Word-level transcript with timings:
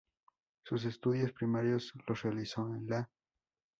Sus 0.63 0.85
estudios 0.85 1.31
primarios 1.31 1.93
los 2.07 2.23
realizó 2.23 2.65
en 2.73 2.87
la 2.89 2.99
"St. 3.01 3.11